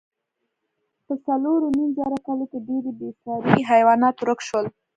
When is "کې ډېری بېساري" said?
2.51-3.53